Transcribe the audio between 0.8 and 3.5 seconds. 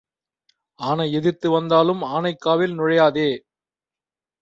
ஆனை எதிர்த்து வந்தாலும் ஆனைக்காவில் நுழையாதே.